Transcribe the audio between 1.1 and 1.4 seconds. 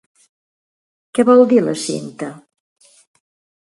Què